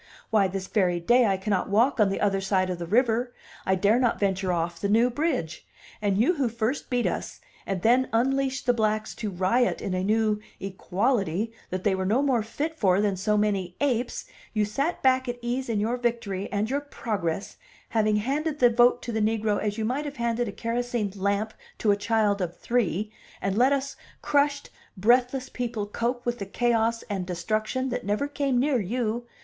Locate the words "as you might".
19.61-20.05